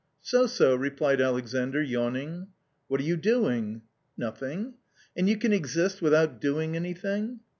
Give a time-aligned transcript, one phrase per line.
[0.23, 2.47] "So, so/' replied Alexandr, yawning."
[2.87, 3.83] What are you doing?""
[4.27, 4.73] Nothing.""
[5.15, 7.41] And you can exist without doing anything